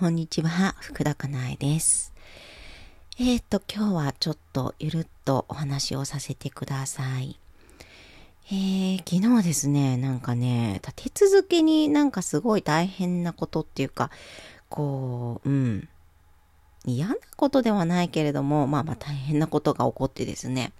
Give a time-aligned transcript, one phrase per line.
[0.00, 2.12] こんにちは、福田かなえです。
[3.16, 7.38] えっ、と、今日はちょっとゆるっとお話をさせてください。
[8.48, 14.10] えー、昨日ですね、なんかね、立て続けになんかすごい大変なことっていうか、
[14.68, 15.88] こう、うん、
[16.84, 20.72] 嫌なことではないけれども、まあまあ大変なことが起こってですね、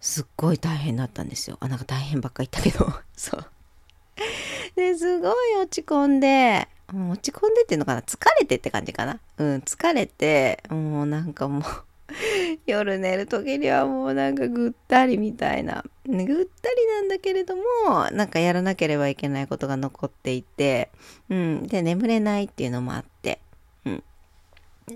[0.00, 1.56] すっごい大変だったんですよ。
[1.60, 3.46] あ、なんか大変ばっか言ったけど、 そう。
[4.74, 8.00] で、すごい落ち込んで、落ち込んでっていうのかな？
[8.00, 9.20] 疲れてって感じかな？
[9.36, 11.62] うん、疲れて、もうなんかもう
[12.66, 15.84] 夜寝る時にはもうなんかぐったりみたいな。
[16.06, 16.44] ぐったり
[16.86, 17.62] なんだけれども、
[18.12, 20.90] なんかやらなければいけないことが残っていて、
[21.28, 23.40] うん、で、眠れないっていうのもあって、
[23.84, 24.02] うん。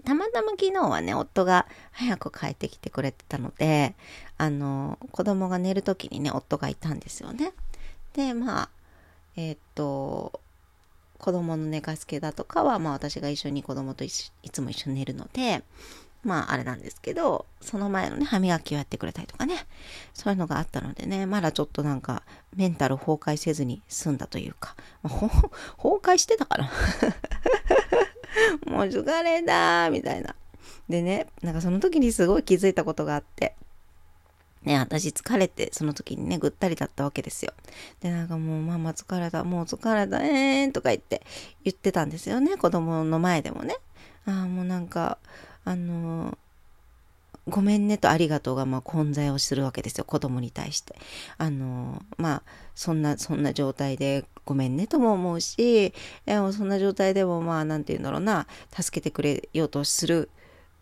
[0.04, 3.94] たまたま昨日はね、夫が早く帰ってきてくれてたので、
[4.38, 7.52] あの、子供が寝る時にね、夫がいたんですよね。
[8.14, 8.68] で、まあ、
[9.36, 10.40] えーっと、
[11.22, 15.62] 子供の寝かしつけだとかは、まあ私が一緒に子供といつも一緒に寝るので、
[16.24, 19.54] まああれなんですけど、その前のね、歯磨きをやってくれたりとかね、
[20.14, 22.24] そういうのがあったのでね、まだちょっとなんか
[22.56, 25.36] メンタル崩壊せずに済んだというか、まあ、崩
[26.02, 26.64] 壊してたから。
[28.66, 30.34] もう疲れだー、みたいな。
[30.88, 33.54] でね、なんかその時にすごい気づいたことがあって、
[34.64, 37.52] ね、私疲れて、その時にね、ぐったりだったわけですよ。
[38.00, 41.22] で、なんかもう、ママ疲れた、もう疲れた、えーんとか言って
[41.64, 43.76] 言ってたんですよね、子供の前でもね。
[44.26, 45.18] ああ、もうなんか、
[45.64, 46.38] あのー
[47.48, 50.94] ごめんねとありがとうがまあ混在をするわけですよ子供に対して
[51.38, 52.42] あのまあ
[52.74, 55.92] そんなそんな状態でごめんねとも思うし
[56.24, 60.30] でもそんな状態でもまあなんて言うんだろうな助けてくれようとする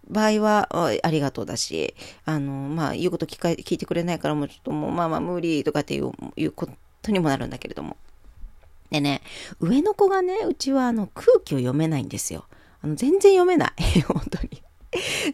[0.09, 0.69] 場合は
[1.03, 6.69] ありがとうだしあのまあ言うこと聞か聞いてくれないからもうちょっともうまあまあ無理とかっていういうこ
[7.03, 7.97] とにもなるんだけれども。
[8.91, 9.23] でね
[9.61, 12.45] 上の子がねうちはあの空気を読めないんですよ。
[12.83, 14.01] あの全然読めない。
[14.03, 14.63] 本当に。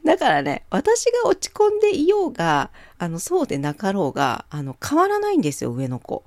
[0.05, 6.24] だからね、私が落ち込んでいようが、あの、そうでなかろうが、あの、変わらないんですよ、上の子。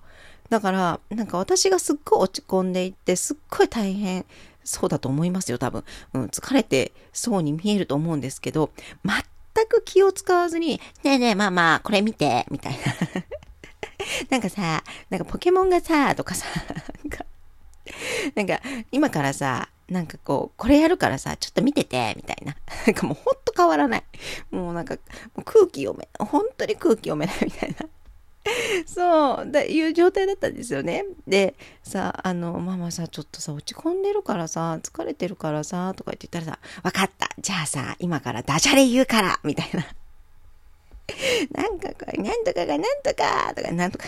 [0.50, 4.26] だから、なんか私がすっごい落ち込んでいって、すっごい大変
[4.70, 5.84] そうだと思いますよ、多分。
[6.14, 8.70] うん、疲れてそうに見えると思うんですけど、
[9.04, 12.80] 全く気を使わずに、ねえねえ、まあまあ、これ見て、みたいな。
[14.30, 16.46] なんかさ、なんかポケモンがさ、とかさ、
[17.04, 17.26] なんか、
[18.36, 22.56] なんか、今からさ、なんかこう、これやるからさ、ちょっと見てて、みたいな。
[22.86, 24.04] なんかもうほんと変わらない。
[24.52, 24.98] もうなんか、
[25.46, 27.88] 空気読め、本当に空気読めないみたいな。
[28.86, 31.06] そう、だいう状態だったんですよね。
[31.28, 37.30] で、さ、あの、ママさ、ちょっとさ、落ち込んでるからさ、疲れてるからさ、とか言って言ったらさ、わかった。
[37.40, 39.86] じゃあさ、今からダジャレ言うから、みたいな。
[41.54, 44.06] なんかこれ、なんとかがなんとかとか、なんとか、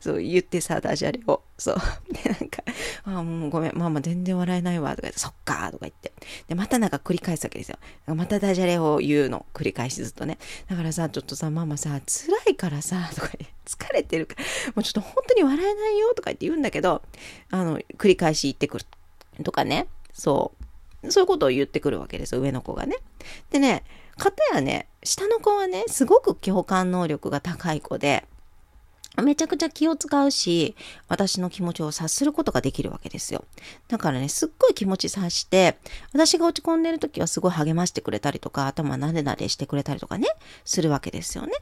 [0.00, 1.42] そう言ってさ、ダジャレを。
[1.58, 1.76] そう。
[2.12, 2.62] で、なんか、
[3.04, 6.12] あもうごめん、ママ全然笑えないわ、とか言って、そっかとか言って。
[6.48, 7.78] で、またなんか繰り返すわけですよ。
[8.06, 9.46] またダジャレを言うの。
[9.54, 10.38] 繰り返しずっとね。
[10.68, 14.44] だからさ、ちょっとさ、ママさ、辛いからさ、とか言って、疲れてるから、
[14.74, 17.02] もうちょっと本当に笑えないよ、とか言って言うんだけど、
[17.50, 18.84] あの、繰り返し言ってくる。
[19.44, 19.86] とかね。
[20.12, 20.60] そう。
[21.08, 22.96] そういうことを言ってくるわけですよ、上の子がね。
[23.50, 23.84] でね、
[24.20, 28.26] かたやね、下の子はね、すごく共感能力が高い子で、
[29.22, 30.76] めちゃくちゃ気を使うし、
[31.08, 33.44] 私の気持ちを察することができるわけですよ。
[33.88, 35.78] だからね、すっごい気持ち察して、
[36.12, 40.28] 私が落ち込んでる時はすごい励ましてくれたりとか、頭なでなでしてくれたりとかね、
[40.64, 41.52] するわけですよね。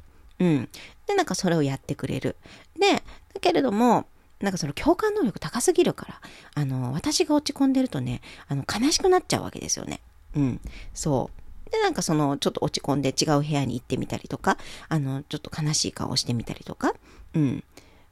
[0.40, 0.68] うん。
[1.06, 2.36] で、なんかそれをやってくれる。
[2.78, 3.02] で、だ
[3.40, 4.06] けれども、
[4.40, 6.20] なんかその共感能力高すぎるから、
[6.54, 10.00] あの、私が落ち込んでるとね、あの、悲しくなっちゃうわけですよね。
[10.34, 10.60] うん。
[10.92, 11.37] そう。
[11.70, 14.58] で、なんかその、ちょっと落ち込んで違う部屋に行ってみたりとか、
[14.88, 16.94] あの、ちょっと悲しい顔してみたりとか、
[17.34, 17.64] うん、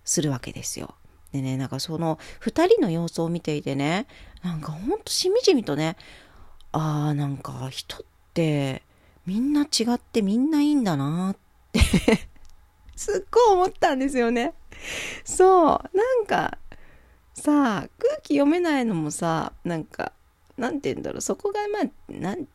[0.04, 0.94] するわけですよ。
[1.32, 4.06] でね、なんかその、二人の様子を見ていてね、
[4.42, 5.96] なんかほんとしみじみとね、
[6.72, 8.00] ああ、なんか人っ
[8.34, 8.82] て、
[9.26, 11.36] みんな違ってみんないいんだなっ
[11.72, 11.80] て
[12.94, 14.54] すっごい思ったんですよね。
[15.24, 16.58] そう、なんか、
[17.34, 20.12] さあ、空気読めないのもさ、なんか、
[20.56, 22.46] なんて言うんだろう、そこがまあ、なん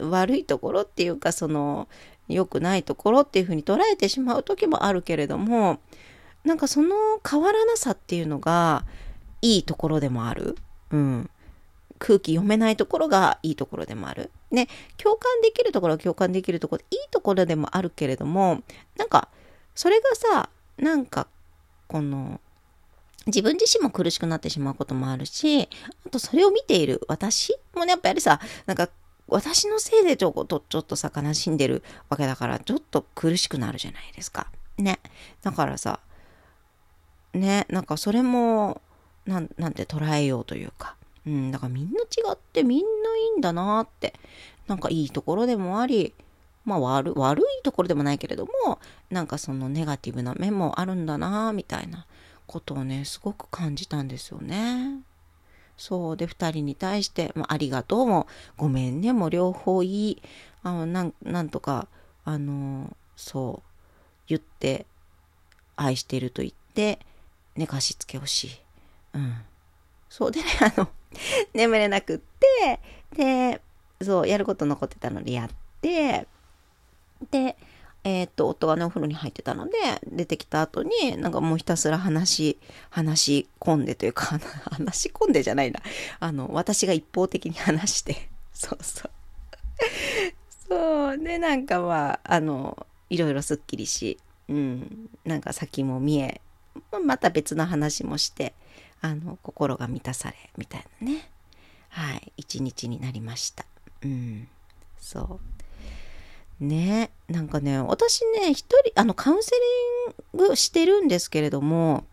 [0.00, 1.88] 悪いところっていうかその
[2.28, 5.80] 良くないところっていうふうに捉えてしまう時もあるけれども
[6.44, 6.94] なんかその
[7.28, 8.84] 変わらなさっていうのが
[9.42, 10.56] いいところでもある。
[10.90, 11.30] うん。
[11.98, 14.30] 空気読めないところがいいところでもある。
[14.50, 18.62] ね、共感できるところは共感できるところいいところでもあるけれども
[18.96, 19.28] なんか
[19.76, 21.28] それがさなんか
[21.86, 22.40] この
[23.26, 25.68] 自分自身も苦しくなってしまうこともあるし
[26.04, 28.88] あとそれを見ている私もねやっぱりさなんか
[29.30, 34.48] 私のせいでちょっと、ちょっとさ、悲しんでるわけだから、ちょっと苦しくなるじゃないですか。
[34.78, 35.00] ね。
[35.42, 36.00] だからさ、
[37.32, 38.80] ね、なんかそれも、
[39.26, 40.96] なん、なんて捉えようというか、
[41.26, 44.14] うん、だからみんな違ってみんないいんだなって。
[44.66, 46.14] なんかいいところでもあり、
[46.64, 48.78] まあ悪悪いところでもないけれども、
[49.10, 52.06] なんかそのネガティブな面もあるんだなみたいな
[52.46, 55.00] ことをね、すごく感じたんですよね。
[55.80, 58.26] そうで、二人に対して、まあ、ありがとうも、
[58.58, 60.22] ごめんねも両方いい、
[60.62, 61.88] あのなんなんとか、
[62.22, 63.68] あの、そう、
[64.26, 64.84] 言って、
[65.76, 66.98] 愛してると言って、
[67.56, 68.60] 寝かしつけをし、
[69.14, 69.36] うん。
[70.10, 70.90] そうでね、あの、
[71.54, 72.80] 眠れなくって、
[73.16, 73.62] で、
[74.02, 75.50] そう、やること残ってたのでやっ
[75.80, 76.28] て、
[77.30, 77.56] で、
[78.02, 79.72] えっ、と、夫がね、お風呂に入ってたので、
[80.06, 82.58] 出てきた後に、なんかもうひたすら話、
[82.88, 84.38] 話し込んでというか、
[84.72, 85.80] 話し込んでじゃないな。
[86.18, 89.10] あの、私が一方的に話して、 そうそう。
[90.68, 91.18] そう。
[91.18, 94.18] で、なんかまあ、あの、いろいろすっきりし、
[94.48, 96.40] うん、なんか先も見え、
[97.04, 98.54] また別の話もして、
[99.02, 101.30] あの、心が満たされ、みたいなね。
[101.90, 103.66] はい、一日になりました。
[104.02, 104.48] うん、
[104.98, 105.59] そう。
[106.60, 109.52] ね、なんかね、私ね、一人、あの、カウンセ
[110.34, 112.04] リングしてるんですけれども、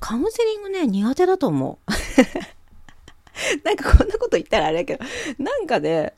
[0.00, 1.90] カウンセリングね、苦手だと思う。
[3.64, 5.04] なんかこんなこと言ったらあれだけど、
[5.38, 6.14] なんかね、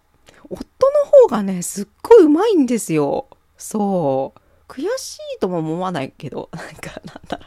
[0.49, 3.29] 夫の方がね、すっごいうまいんですよ。
[3.59, 4.41] そう。
[4.69, 7.47] 悔しいとも思わないけど、 なんか、なんだろ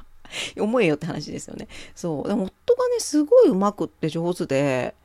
[0.57, 0.63] う。
[0.63, 1.67] 思えよって話ですよね。
[1.95, 2.27] そう。
[2.27, 4.95] でも夫がね、すごいうまくって上手で、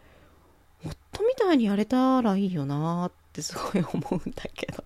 [0.85, 4.85] 夫みたいにやれたらいいよなってってすごい思うんだけど。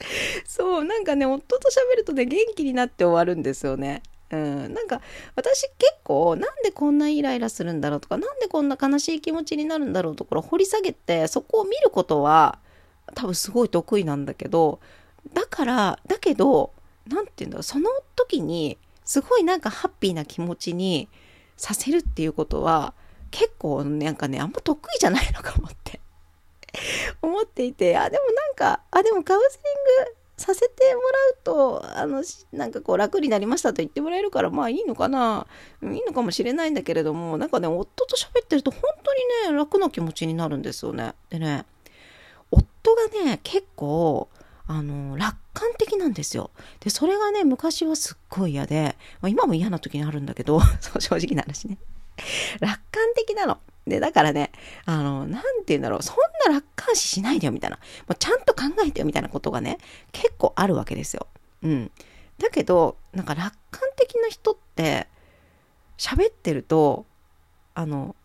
[0.46, 4.02] そう、なんかね、夫と喋るとね、元気になって終わるんですよね。
[4.30, 5.00] うん、なんか
[5.34, 12.60] 私結構なんでこんなイライラするんだろうとかなんでこんな悲しい気持ちになるんだろうところ掘り下げてそこを見ることは
[13.16, 14.78] 多分すごい得意なんだけど
[15.34, 16.72] だからだけど
[17.08, 21.08] 何て言うんだろうその時にすごいなんかハッピーな気持ちに
[21.56, 22.94] させるっていうことは
[23.32, 25.98] 結構なんかねあんま得意じゃないのかもって
[27.22, 32.22] 思っていてあでもなんかあでもカウンセリングさせてもらうとあの
[32.52, 35.46] なんかこう楽になりましたと言ってもらえるからまあいいのかな
[35.82, 39.14] いいのかもしれないんだけれどもなんかね夫と喋ってると本当
[39.48, 41.66] にね楽な気持ちになるんですよねでね
[42.50, 44.28] 夫がね結構
[44.72, 46.52] あの、楽観的なんですよ。
[46.78, 50.60] で、それがね、昔はすっごい嫌で、まあ、今も嫌な時にあるんだけど、
[51.00, 51.76] 正直な話ね。
[52.60, 53.58] 楽観的なの。
[53.90, 54.50] で、だからね、
[54.86, 56.16] あの、なんて言うんだろう、そん
[56.46, 57.76] な楽観視しないでよ、みたいな。
[57.76, 57.82] も
[58.12, 59.76] うちゃんと考えてよ、みたいなことがね、
[60.12, 61.26] 結構あるわけですよ。
[61.62, 61.90] うん。
[62.38, 65.06] だけど、なんか楽観的な人って、
[65.98, 67.04] 喋ってると、
[67.74, 68.16] あの、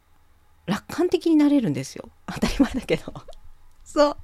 [0.66, 2.10] 楽観的になれるんですよ。
[2.26, 3.14] 当たり前だけど。
[3.84, 4.08] そう。
[4.08, 4.16] ハ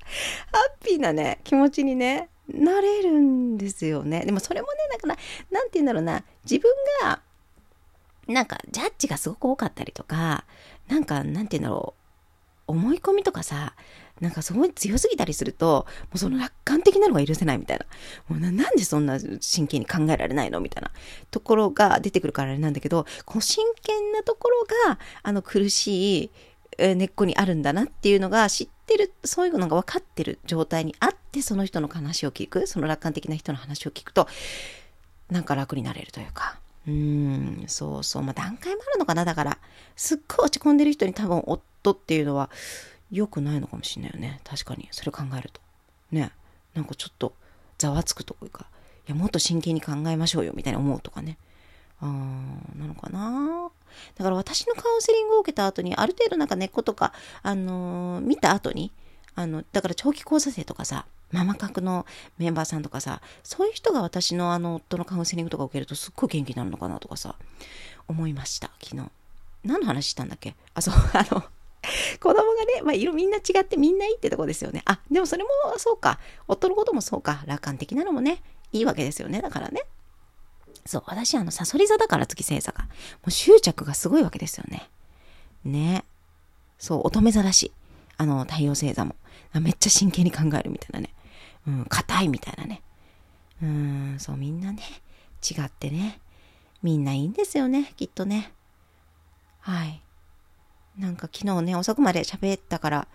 [0.82, 4.26] ッピーなね、気持ちにね、なれるんですよね。
[4.26, 5.18] でもそれもね、だから、
[5.52, 6.72] なんて言うんだろうな、自分
[7.02, 7.22] が、
[8.28, 10.46] なんか、ジャッジがすごく多かったりとか、
[10.92, 11.94] なんか、なんて言うんだろ
[12.68, 13.76] う、思い込みとかさ、
[14.20, 17.86] なんかすごい強すぎたりすると、もうその楽観的なのが許せないみたいな。
[18.28, 20.92] もうななんでそんな真剣に考えられないのみたいな
[21.32, 26.32] ところが出てくるからあれなんだけど、この真剣なところが、あの苦しい、
[26.78, 34.28] 根っこにあるんだなっていうのが知ってる、そういうのが分かってる状態にあって、その人の話を聞く、その楽観的な人の話を聞くと、
[35.30, 36.61] なんか楽になれるというか。
[36.88, 38.24] うーん、そうそう。
[38.24, 39.26] まあ段階もあるのかな。
[39.26, 39.58] だから、
[39.96, 42.50] すっごい落ち込んでる人に多分夫っていうのは
[43.12, 44.42] 良くないのかもしれないよね。
[44.44, 44.88] 確かに。
[44.92, 45.62] それ考えると。
[46.12, 46.32] ね。
[46.74, 47.34] なんかちょっと
[47.78, 48.66] ざわつくというか、
[49.08, 51.38] いや、もっと真剣に考えましょうよ、みたいな思うとかね。
[52.00, 53.70] あー、なのかな
[54.16, 58.92] だから私のカウンセリングを受けた後に、ある程度なんか根っことか、あのー、見た後に、
[59.36, 62.06] あの、だから長期講座生とかさ、ママ格の
[62.38, 67.36] メンバーさんとかさ、そういう人が私のあの、夫のカウンセリングとか受けるとすっごい元気になるのかなとかさ、
[68.08, 69.10] 思いました、昨日。
[69.64, 71.44] 何の話したんだっけあ、そう、あの、
[72.20, 74.84] 子供がね、まあ、色みんな違ってみんないいってとこですよね。
[74.86, 76.20] あ、でもそれもそうか。
[76.48, 77.44] 夫のこともそうか。
[77.46, 79.42] 楽観的なのもね、いいわけですよね。
[79.42, 79.84] だからね。
[80.86, 82.84] そう、私、あの、サソリ座だから月星座が。
[82.84, 82.90] も
[83.28, 84.90] う執着がすごいわけですよね。
[85.64, 86.06] ね。
[86.78, 87.72] そう、乙女座だしい。
[88.18, 89.16] あの、太陽星座も。
[89.60, 91.14] めっちゃ真剣に考えるみたいなね。
[91.68, 92.82] うん、硬いみたいなね。
[93.62, 94.82] うん、そう、みんなね、
[95.50, 96.20] 違ってね。
[96.82, 98.52] みんないいんですよね、きっとね。
[99.60, 100.02] はい。
[100.98, 103.08] なんか昨日ね、遅くまで喋ったから、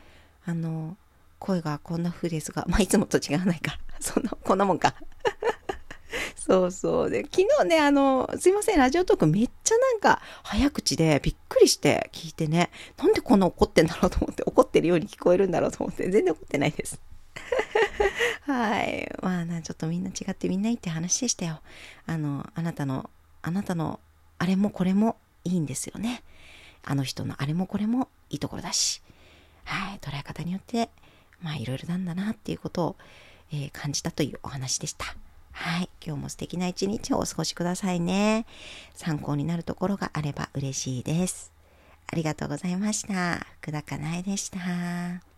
[0.44, 0.96] あの、
[1.38, 4.94] 声がこんな風ですが、 まあ、いつもと違わないから、 そんな、こんなもんか。
[6.36, 7.10] そうそう。
[7.10, 17.00] で、昨日ね、あの、すいません、ラジオトークめっちゃなんか早口でびっくりして聞いてね、なんでこんな怒ってんだろうと思って、怒ってるように聞こえるんだろうと思って、全然怒ってないです。
[18.46, 19.10] はい。
[19.22, 21.60] まあな、ちょっとみんな違ってみんないいって話でしたよ。
[22.06, 23.10] あの、あなたの、
[23.42, 24.00] あなたの、
[24.38, 26.22] あれもこれもいいんですよね。
[26.84, 29.02] あの人のあれもこれもいいところだし、
[29.64, 30.90] はい、捉え方によって、
[31.40, 32.96] まあいろいろなんだなっていうことを、
[33.52, 35.06] えー、感じたというお話でした。
[35.52, 35.88] はい。
[36.04, 38.46] 今日も素敵な一日をお過ごしくださいね。
[38.94, 41.50] 参考になるところがあれば嬉しいです。
[42.06, 43.46] ありがとうございました。
[43.60, 45.35] 福田かなえでした。